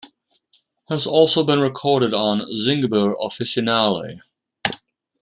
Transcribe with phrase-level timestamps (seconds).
[0.89, 4.21] Has also been recorded on "Zingiber officinale".